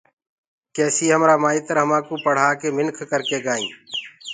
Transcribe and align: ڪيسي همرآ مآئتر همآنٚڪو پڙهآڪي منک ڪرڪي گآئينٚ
ڪيسي 0.75 1.05
همرآ 1.13 1.35
مآئتر 1.43 1.75
همآنٚڪو 1.83 2.15
پڙهآڪي 2.25 2.67
منک 2.77 2.97
ڪرڪي 3.09 3.39
گآئينٚ 3.45 3.75